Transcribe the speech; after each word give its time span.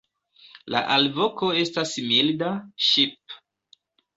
La 0.75 0.79
alvoko 0.95 1.51
estas 1.65 1.93
milda 2.07 2.51
"ŝip". 2.89 3.39